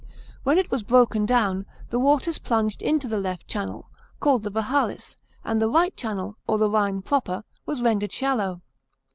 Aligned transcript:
When 0.41 0.57
it 0.57 0.71
was 0.71 0.81
broken 0.81 1.27
down, 1.27 1.67
the 1.89 1.99
waters 1.99 2.39
plunged 2.39 2.81
into 2.81 3.07
the 3.07 3.19
left 3.19 3.45
channel, 3.47 3.87
called 4.19 4.41
the 4.41 4.49
Vahalis, 4.49 5.15
and 5.43 5.61
the 5.61 5.69
right 5.69 5.95
channel, 5.95 6.39
or 6.47 6.57
the 6.57 6.71
Rhine 6.71 7.03
proper, 7.03 7.43
was 7.67 7.83
rendered 7.83 8.11
shallow. 8.11 8.61